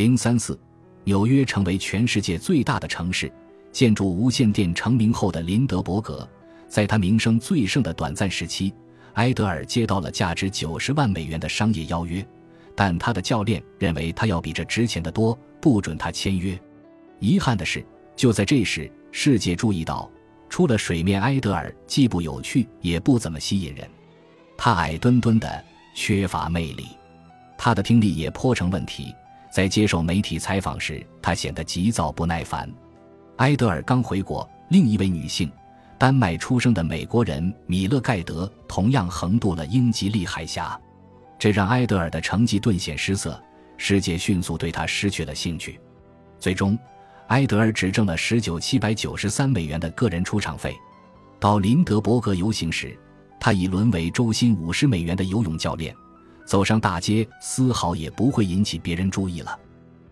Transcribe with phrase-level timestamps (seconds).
[0.00, 0.58] 零三四，
[1.04, 3.30] 纽约成为全世界最大的城市。
[3.70, 6.26] 建筑无线电成名后的林德伯格，
[6.68, 8.72] 在他名声最盛的短暂时期，
[9.12, 12.26] 埃德尔接到了价值九十万美元的商业邀约，
[12.74, 16.58] 但他的教练认为他要比这值钱的多，不准他签约。
[17.18, 17.84] 遗憾的是，
[18.16, 20.10] 就在这时，世界注意到，
[20.48, 23.86] 除了水面，埃德尔既不有趣，也不怎么吸引人。
[24.56, 25.62] 他矮墩墩的，
[25.94, 26.86] 缺乏魅力，
[27.58, 29.14] 他的听力也颇成问题。
[29.50, 32.72] 在接受媒体采访时，他显得急躁不耐烦。
[33.38, 35.50] 埃德尔刚回国，另一位女性，
[35.98, 40.80] 丹麦出生的美国人米勒盖德同样横渡了英吉利海峡，
[41.38, 43.42] 这让埃德尔的成绩顿显失色，
[43.76, 45.80] 世界迅速对他失去了兴趣。
[46.38, 46.78] 最终，
[47.28, 50.76] 埃德尔只挣了十九七百九十三美元的个人出场费。
[51.40, 52.96] 到林德伯格游行时，
[53.40, 55.94] 他已沦为周薪五十美元的游泳教练。
[56.50, 59.56] 走上大街，丝毫也不会引起别人注意了。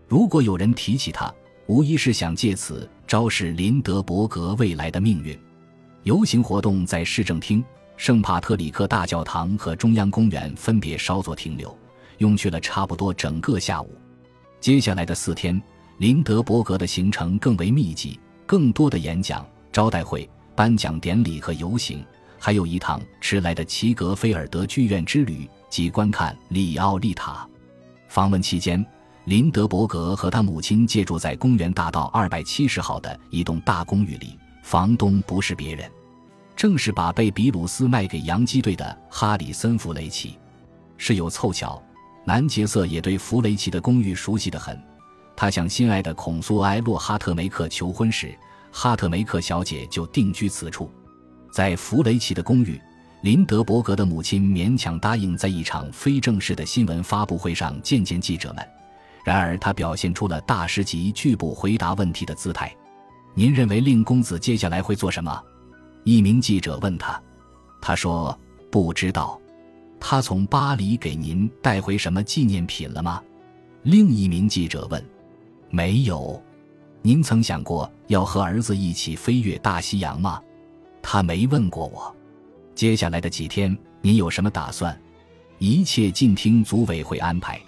[0.07, 1.29] 如果有人提起他，
[1.67, 5.37] 无疑是想借此昭示林德伯格未来的命运。
[6.03, 7.61] 游行活动在市政厅、
[7.97, 11.77] 圣帕特里克大教堂和中央公园分别稍作停留，
[12.19, 13.93] 用去了差不多整个下午。
[14.61, 15.61] 接下来的四天，
[15.97, 22.01] 林德伯格的行程更为密集，更多的演讲、招待会、颁奖典礼和游行，
[22.39, 25.45] 还有一趟迟来的齐格菲尔德剧院之旅。
[25.69, 27.47] 及观看里奥利塔。
[28.07, 28.83] 访问期间，
[29.25, 35.89] 林德伯格和他母亲借住在公园大道二百七十号的一栋大公寓里，房东不是别人，
[36.55, 40.37] 正是把被比鲁斯卖给洋基队的哈里森·弗雷奇。
[40.97, 41.81] 事有凑巧，
[42.25, 44.77] 南杰瑟也对弗雷奇的公寓熟悉得很。
[45.35, 48.37] 他向心爱的孔苏埃洛·哈特梅克求婚时，
[48.71, 50.91] 哈特梅克小姐就定居此处，
[51.51, 52.81] 在弗雷奇的公寓。
[53.21, 58.65] 林德伯格的母亲勉强答应在一场非正式的新闻发布会上见见记者们，
[59.25, 62.73] 然而他表现出了大师级拒不回答问题的姿态。
[63.33, 65.43] 您认为令公子接下来会做什么？
[66.05, 67.21] 一名记者问他，
[67.81, 68.37] 他说
[68.71, 69.39] 不知道。
[69.99, 73.21] 他从巴黎给您带回什么纪念品了吗？
[73.83, 75.05] 另一名记者问，
[75.69, 76.41] 没有。
[77.01, 80.41] 您曾想过要和儿子一起飞越大西洋吗？
[81.01, 82.15] 他没问过我。
[82.79, 84.97] 接下来的几天，您有什么打算？
[85.57, 87.59] 一切尽听组委会安排。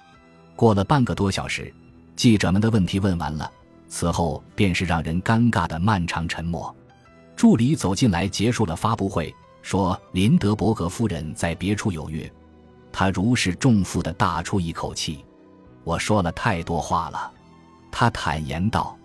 [0.55, 1.69] 过了半个多小时，
[2.15, 3.51] 记者们的问题问完了，
[3.89, 6.73] 此后便是让人尴尬的漫长沉默。
[7.35, 12.31] 助理走进来结束了发布会，说：“林德伯格夫人在别处有约。”
[12.89, 15.25] 他如释重负的大出一口气
[15.83, 17.29] ：“我说了太多话了。”
[17.91, 18.97] 他坦言道：“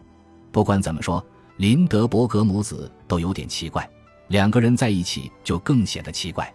[0.52, 1.20] 不管怎么说，
[1.56, 3.84] 林德伯格母子都有点奇怪。”
[4.28, 6.52] 两个人在一起就更显得奇怪。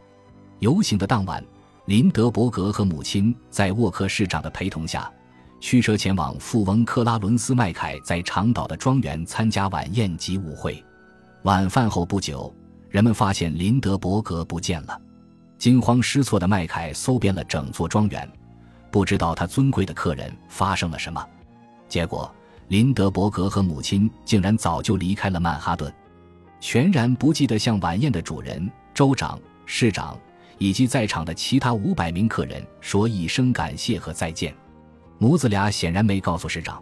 [0.59, 1.43] 游行的当晚，
[1.85, 5.11] 林德伯格和母亲在沃克市长的陪同下，
[5.59, 10.83] 驱车前往富翁克拉伦斯麦凯在长岛的庄园参加晚宴及舞会。
[11.43, 12.53] 晚饭后不久，
[12.89, 14.99] 人们发现林德伯格不见了。
[15.57, 18.27] 惊慌失措的麦凯搜遍了整座庄园，
[18.91, 21.23] 不知道他尊贵的客人发生了什么。
[21.87, 22.33] 结果，
[22.67, 25.91] 林德伯格和母亲竟然早就离开了曼哈顿。
[26.61, 30.17] 全然不记得向晚宴的主人、州长、市长
[30.59, 34.55] 以及在场的其他五百名客人说一声感谢和再见。
[35.17, 36.81] 母子俩显然没告诉市长，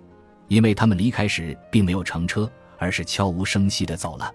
[0.50, 4.32] 因为他们离开时并没有乘车，而是悄无声息地走了。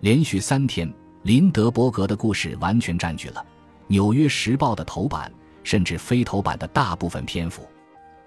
[0.00, 0.90] 连续三天，
[1.22, 3.40] 林德伯格的故事完全占据了
[3.88, 5.32] 《纽约时报》的头版，
[5.64, 7.68] 甚至非头版的大部分篇幅。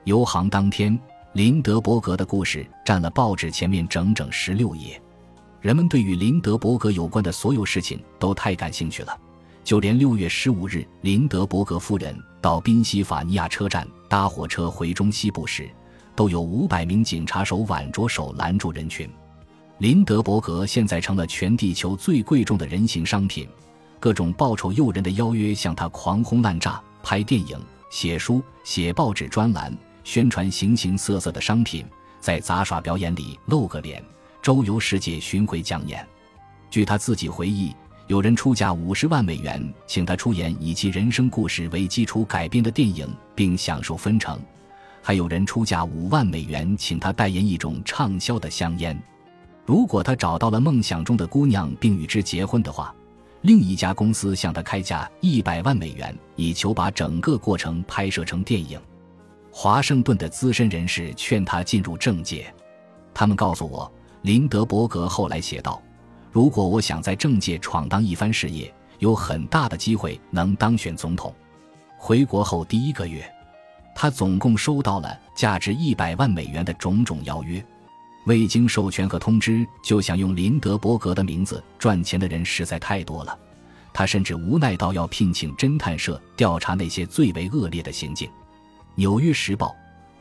[0.04, 1.00] 游行当天，
[1.34, 5.02] 林德伯格的故事占了报纸前面整整十六页。
[5.62, 9.18] 人们对与林德伯格有关的所有事情都太感兴趣了，
[9.64, 15.70] 就连六月十五日林德伯格夫人到宾夕法尼亚车站搭火车回中西部时，
[16.16, 19.10] 都有五百名警察手挽着手拦住人群。
[19.80, 23.48] 林德伯格现在成了全地球最贵重的人形商品，
[24.00, 27.58] 各种报酬诱人的邀约向他狂轰滥炸，拍电影、
[27.90, 31.86] 写书、写报纸专栏，宣传形形色色的商品，
[32.22, 34.02] 在杂耍表演里露个脸。
[34.42, 36.06] 周游世界巡回讲演，
[36.70, 37.76] 据他自己回忆，
[38.08, 43.06] 有人出价五十万美元请他出演以其人生故事为基础改编的电影，
[43.36, 44.38] 并享受分成；
[45.02, 48.98] 还有人出价五万美元请他代言一种畅销的香烟。
[49.66, 52.96] 如果他找到了梦想中的姑娘并与之结婚的话，
[53.42, 58.80] 另一家公司向他开价一百万美元，以求把整个过程拍摄成电影。
[59.52, 62.52] 华盛顿的资深人士劝他进入政界，
[63.14, 63.92] 他们告诉我。
[64.22, 65.82] 林德伯格后来写道
[66.32, 71.34] ：“如果我想在政界闯荡一番事业，有很大的机会能当选总统。”
[71.98, 73.30] 回国后第一个月，
[73.96, 77.64] 他总共收到了价值一百万美元的种种邀约，
[78.26, 83.38] 未经授权和通知就想用林德伯格的名字赚钱的人实在太多了。
[83.94, 88.28] 他甚至无奈到要聘请侦探社调查那些最为恶劣的行径。
[88.96, 89.68] 《纽约时报》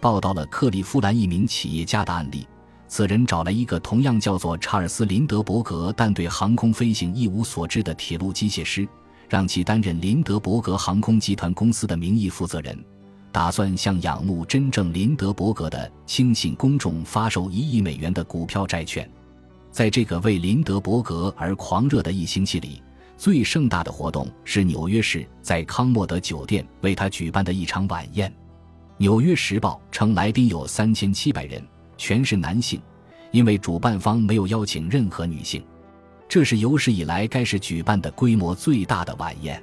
[0.00, 2.47] 报道了克利夫兰一名企业家的案例，
[2.88, 8.88] 此人找来一个同样叫做查尔斯·林德伯格，但对航空飞行一无所知的铁路机械师，
[9.29, 12.76] 让其担任林德伯格航空集团公司的名义负责人。
[13.31, 19.08] 打算向仰慕真正林德伯格的亲信公众发售一亿美元的股票债券，
[19.70, 22.82] 在这个为林德伯格而狂热的一星期里，
[23.19, 28.31] 最盛大的活动是纽约市在康莫德酒店为他举办的一场晚宴。
[28.96, 31.62] 《纽约时报》称，来宾有三千七百人，
[31.99, 32.81] 全是男性，
[33.31, 35.62] 因为主办方没有邀请任何女性。
[36.27, 39.62] 这是有史以来该市举办的规模最大的晚宴。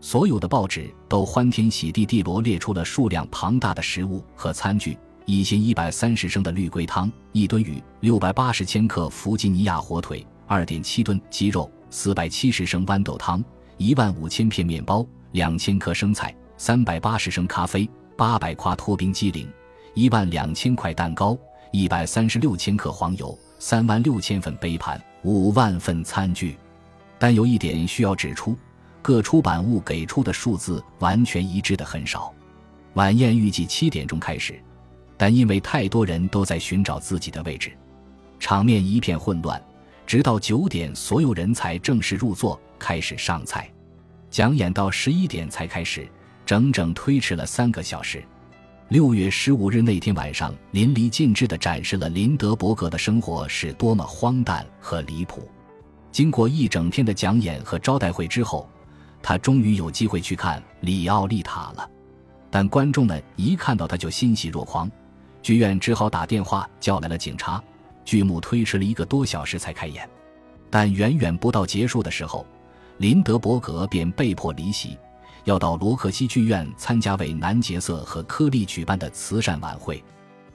[0.00, 13.42] 所有的报纸都欢天喜地地罗列出了数量庞大的食物和餐具：一斤一百三十升的绿龟汤，一吨鱼，六百八十千克弗吉尼亚火腿，二点七吨鸡肉，四百七十升豌豆汤，
[13.76, 19.48] 一万五千片面包，两千克生菜，三百八十升咖啡，八百夸脱冰激凌，
[19.94, 21.38] 一万两千块蛋糕，
[21.72, 26.56] 一百三十六千克黄油，三万六千份杯盘，五万份餐具。
[27.18, 28.56] 但有一点需要指出。
[29.04, 32.32] 各出版物给出的数字完全一致的很少。
[32.94, 34.62] 晚宴预计七点钟开始，
[35.16, 37.76] 但因为太多人都在寻找自己的位置，
[38.38, 39.60] 场面一片混乱。
[40.06, 43.68] 直到九点，所有人才正式入座，开始上菜。
[44.30, 46.06] 讲演到十一点才开始，
[46.46, 48.22] 整整推迟了三个小时。
[48.92, 55.48] 六月十五日那天晚上，淋漓尽致地展示了林德伯格的生活是多么荒诞和离谱。
[56.10, 58.68] 经过一整天的讲演和招待会之后。
[59.22, 61.88] 他终于有机会去看里奥利塔了，
[62.50, 64.90] 但观众们一看到他就欣喜若狂，
[65.40, 67.62] 剧院只好打电话叫来了警察。
[68.04, 70.06] 剧目推迟了一个多小时才开演，
[70.68, 72.44] 但远远不到结束的时候，
[72.98, 74.98] 林德伯格便被迫离席，
[75.44, 80.02] 要到罗克西剧院参加为男杰瑟和柯利举办的慈善晚会。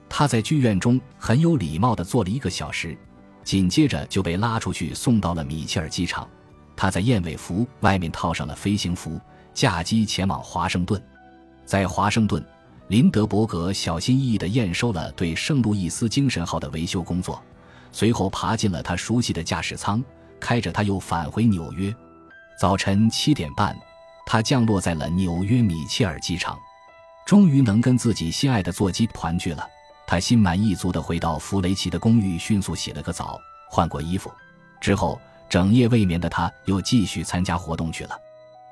[0.09, 2.97] 他在剧院中很有礼貌地坐了一个小时，
[3.43, 6.27] 紧接着就被拉出去送到了米切尔机场。
[6.75, 9.19] 他在燕尾服外面套上了飞行服，
[9.53, 11.01] 驾机前往华盛顿。
[11.65, 12.41] 在华盛顿，
[12.87, 17.43] 林德伯格小心翼翼地验收了对圣路易斯精神号的维修工作，
[17.91, 20.01] 随后爬进了他熟悉的驾驶舱，
[20.39, 21.93] 开着它又返回纽约。
[22.57, 23.75] 早晨七点半，
[24.27, 26.59] 他降落在了纽约米切尔机场，
[27.25, 29.67] 终于能跟自己心爱的座机团聚了。
[30.05, 33.39] 他心满意足地回到弗雷奇的公寓，迅速洗了个澡，
[33.69, 34.29] 换过衣服，
[34.79, 35.19] 之后。
[35.49, 38.19] 整夜未眠的他，又继续参加活动去了。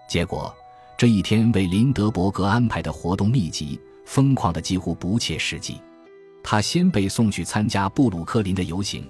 [0.09, 0.53] 结果，
[0.97, 5.79] 这一天为林德伯格安排的活动密集、疯狂的几乎不切实际。
[6.43, 9.09] 他先被送去参加布鲁克林的游行，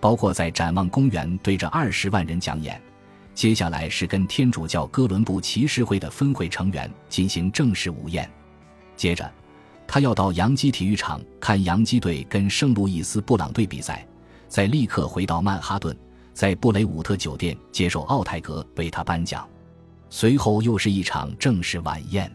[0.00, 2.82] 包括在展望公园对着二十万人讲演。
[3.34, 8.30] 接下来是跟天主教哥伦布骑士会的分会成员进行正式午宴。
[8.96, 9.30] 接着，
[9.86, 14.06] 他要到洋基体育场看洋基队跟圣路易斯布朗队比赛，
[14.48, 15.96] 再立刻回到曼哈顿。
[16.32, 19.48] 在布雷伍特酒店接受奥泰格为他颁奖，
[20.10, 22.30] 随后又是一场正式晚宴。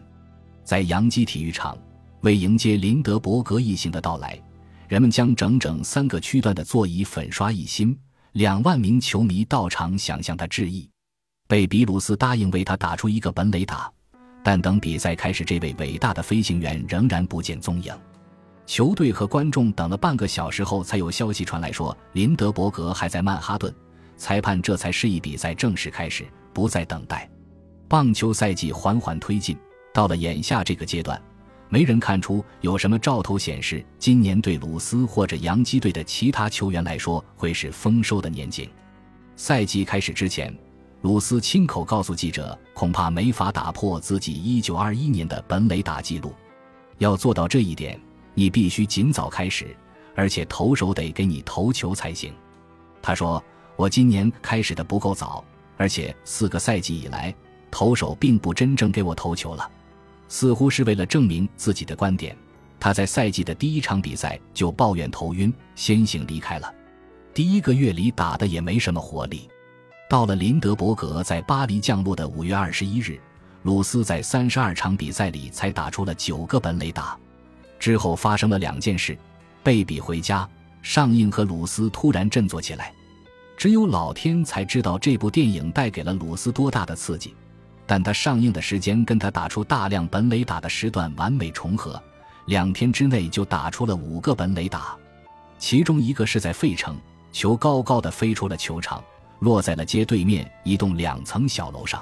[0.64, 1.76] 在洋基体育场，
[2.22, 4.40] 为迎接林德伯格一行的到来，
[4.88, 7.94] 人们将整整三个区段的座椅粉刷一新，
[8.32, 10.88] 两万名球迷到场想向他致意。
[11.48, 13.90] 贝比鲁斯答应为他打出一个本垒打，
[14.44, 17.92] 但等比赛开始，这位伟大的飞行员仍然不见踪影。
[18.66, 23.74] 球队和观众等了半个小时后，才有消息传来，说林德伯格还在曼哈顿。
[24.16, 27.28] 裁判这才示意比赛正式开始，不再等待。
[27.88, 29.56] 棒球赛季缓缓推进，
[29.92, 31.20] 到了眼下这个阶段，
[31.70, 38.68] 没人看出有什么兆头显示今年对鲁斯或者洋基队的其他球员来说会是丰收的年景。
[39.36, 40.54] 赛季开始之前，
[41.00, 46.34] 鲁斯亲口告诉记者，恐怕没法打破自己1921年的本垒打记录。
[46.98, 47.98] 要做到这一点，
[48.34, 49.74] 你必须尽早开始，
[50.14, 52.34] 而且投手得给你投球才行。
[53.00, 53.42] 他说。
[53.76, 55.42] 我今年开始的不够早，
[55.78, 57.34] 而且四个赛季以来，
[57.70, 59.70] 投手并不真正给我投球了。
[60.30, 62.34] 似乎是为了证明自己的观点，
[62.78, 66.72] 他在赛季的第一场比赛就抱怨头晕，先行离开了。
[67.34, 69.50] 第一个月里打的也没什么活力。
[70.08, 73.20] 到了林德伯格在巴黎降落的五月二十一日，
[73.64, 77.18] 鲁斯在三十二场比赛里才打出了九个本垒打。
[77.78, 79.18] 之后发生了两件事：
[79.64, 80.48] 贝比回家
[80.80, 82.92] 上映和鲁斯突然振作起来。
[83.56, 87.34] 只有老天才知道这部电影带给了鲁斯多大的刺激，
[87.90, 92.00] 但他上映的时间跟他打出大量本垒打的时段完美重合，
[92.46, 94.96] 两天之内就打出了五个本垒打，
[95.58, 96.96] 其中一个是在费城，
[97.32, 99.02] 球高高的飞出了球场，
[99.40, 102.00] 落在了街对面一栋两层小楼上。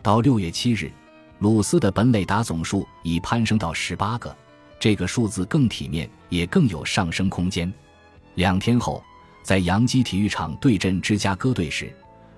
[0.00, 0.92] 到六月七日，
[1.40, 4.32] 鲁斯的本垒打总数已攀升到十八个，
[4.78, 7.74] 这个数字更体面，也更有上升空间。
[8.36, 9.02] 两天后，
[9.42, 11.92] 在洋基体育场对阵芝加哥队时，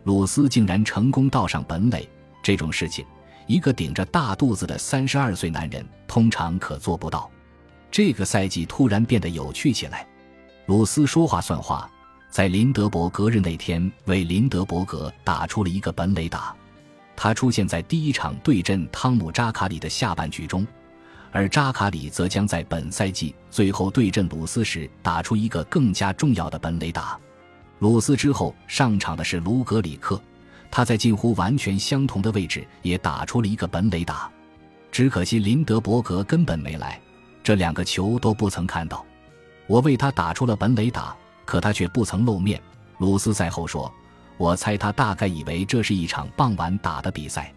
[0.05, 2.09] 鲁斯竟然成功盗上本垒。
[2.43, 3.05] 这种事情，
[3.47, 7.31] 一个顶着大肚子的三十二岁男人通常可做不到。
[7.91, 10.07] 这个赛季突然变得有趣起来。
[10.67, 11.91] 鲁斯说话算话，
[12.31, 16.55] 在林德伯格日那天为林德伯格打出了一个本垒打。
[17.17, 20.67] 他出现在第一场对阵汤姆扎卡里的下半局中，
[21.33, 27.19] 而扎卡里则将在本赛季最后对阵鲁斯时打出一个更加重要的本垒打。
[27.79, 30.21] 鲁斯之后上场的是卢格里克。
[30.71, 34.31] 他在近乎完全相同的位置也打出了一个本垒打，
[34.93, 37.01] 只可惜林德伯格根本没来，
[37.43, 39.05] 这两个球都不曾看到。
[39.67, 42.61] 我为他打出了本垒打，可他却不曾露面。
[42.99, 43.93] 鲁斯赛后说
[44.39, 47.53] ：“我猜他大概以为这是一场傍晚打的比赛。”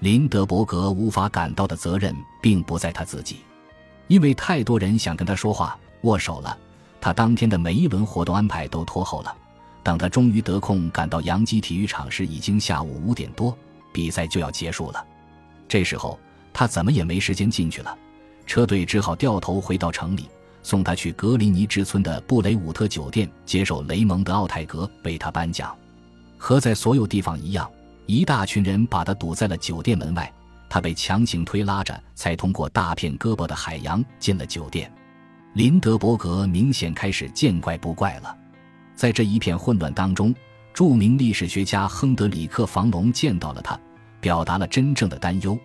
[0.00, 3.38] 林德伯格无法感到的责任并不在他自己，
[4.08, 6.56] 因为太多人想跟他说话、握手了，
[7.00, 9.34] 他当天的每一轮活动安排都拖后了。
[9.86, 13.56] 等他终于得空赶到杨基体育场时，已经下午五点多，
[13.94, 15.06] 比赛就要结束了。
[15.68, 16.18] 这时候
[16.52, 17.96] 他怎么也没时间进去了，
[18.48, 20.28] 车队只好掉头回到城里，
[20.60, 25.72] 送他去格林尼治村的布雷伍特酒店接受雷蒙德·奥泰格为他颁奖。
[26.36, 27.70] 和在所有地方一样，
[28.06, 30.32] 一大群人把他堵在了酒店门外，
[30.68, 34.92] 他被强行推拉着，才通过大片胳膊的海洋进了酒店。
[35.54, 38.36] 林德伯格明显开始见怪不怪了。
[38.96, 40.34] 在这一片混乱当中，
[40.72, 43.78] 著名历史学家亨德里克·房龙见到了他，
[44.20, 45.56] 表达了真正的担忧。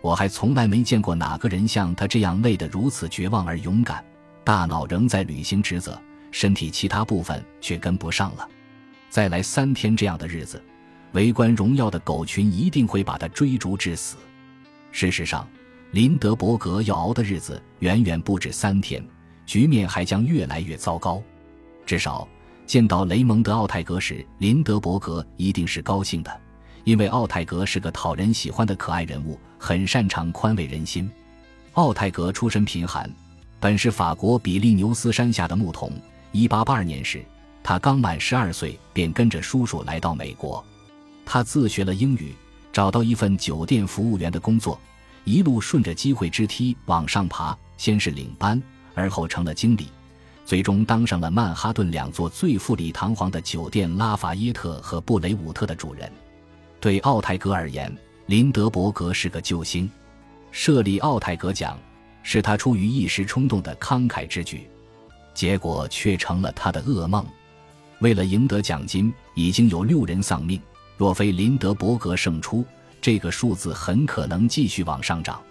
[0.00, 4.02] 我还从来没见过哪个人像他这样累得如此绝望而勇敢，
[4.42, 8.48] 大脑仍在履行职责，身体其他部分却跟不上了。
[9.10, 10.62] 再来三天这样的日子，
[11.12, 14.16] 围观荣耀的狗群一定会把他追逐致死。
[14.92, 15.46] 事实上，
[15.90, 19.06] 林德伯格要熬的日子远远不止三天，
[19.44, 21.22] 局面还将越来越糟糕，
[21.84, 22.26] 至少。
[22.68, 26.40] 见到雷蒙德·奥泰格时，林德伯格一定是高兴的，
[26.84, 31.10] 因为奥泰格是个讨人喜欢的可爱人物，很擅长宽慰人心。
[31.72, 33.10] 奥泰格出身贫寒，
[33.58, 35.90] 本是法国比利牛斯山下的牧童。
[36.34, 37.24] 1882年时，
[37.62, 40.62] 他刚满十二岁，便跟着叔叔来到美国。
[41.24, 42.34] 他自学了英语，
[42.70, 44.78] 找到一份酒店服务员的工作，
[45.24, 48.62] 一路顺着机会之梯往上爬，先是领班，
[48.94, 49.88] 而后成了经理。
[50.48, 56.10] 最终当上了曼哈顿两座最富丽堂皇的酒店——拉法耶特和布雷伍特的主人。
[56.80, 57.94] 对奥泰格而言，
[58.28, 59.90] 林德伯格是个救星。
[60.50, 61.78] 设立奥泰格奖
[62.22, 64.66] 是他出于一时冲动的慷慨之举，
[65.34, 67.22] 结果却成了他的噩梦。
[67.98, 70.58] 为了赢得奖金，已经有六人丧命。
[70.96, 72.64] 若非林德伯格胜出，
[73.02, 75.42] 这个数字很可能继续往上涨。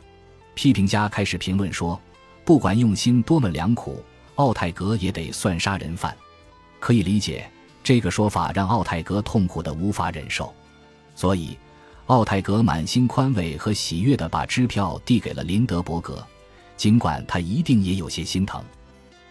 [0.55, 2.01] 批评家开始评论说
[2.43, 4.03] ：“不管用心多么良苦。”
[4.38, 6.15] 奥泰格也得算杀人犯，
[6.79, 7.50] 可以理解
[7.84, 10.53] 这个说法让奥泰格痛苦的无法忍受，
[11.15, 11.58] 所以
[12.06, 16.25] 奥泰格满心宽慰和喜悦地把支票递给了林德伯格，
[16.75, 18.63] 尽管他一定也有些心疼，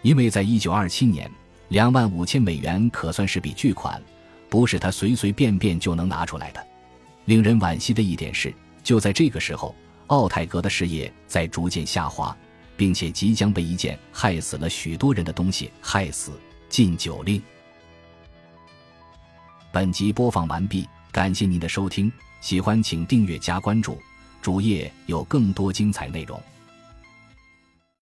[0.02, 1.30] 因为在一九二七年，
[1.68, 4.02] 两万五千美元可算是笔巨款，
[4.50, 6.66] 不是他随随便便就能拿出来的。
[7.26, 9.72] 令人惋惜的一点是，就在这个时候，
[10.08, 12.36] 奥泰格的事业在逐渐下滑。
[12.76, 16.32] 并且即将被一件害死了许多人的东西害死——
[16.68, 17.40] 禁酒令。
[19.72, 23.98] 本集播放完毕，感谢您的收听，喜欢请订阅加关注，
[24.40, 26.40] 主页有更多精彩内容。